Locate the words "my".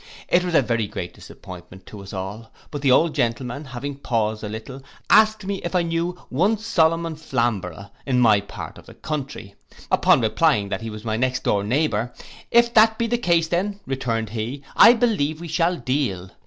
8.19-8.39, 11.05-11.17